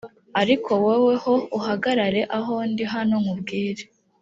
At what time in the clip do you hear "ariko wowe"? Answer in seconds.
0.41-1.13